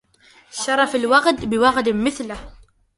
[0.51, 2.37] شرف الوغد بوغد مثله